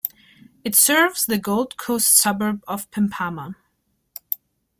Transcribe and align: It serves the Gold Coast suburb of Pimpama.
It 0.63 0.73
serves 0.73 1.27
the 1.27 1.37
Gold 1.37 1.77
Coast 1.77 2.17
suburb 2.17 2.63
of 2.67 2.89
Pimpama. 2.89 3.53